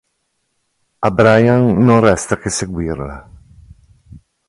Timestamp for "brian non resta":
1.11-2.39